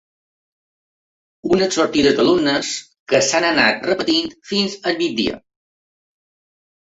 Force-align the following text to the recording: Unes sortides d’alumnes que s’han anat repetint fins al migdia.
Unes 1.57 1.75
sortides 1.79 2.15
d’alumnes 2.19 2.71
que 3.13 3.19
s’han 3.27 3.45
anat 3.49 3.85
repetint 3.91 4.33
fins 4.53 4.79
al 4.91 4.97
migdia. 5.03 5.37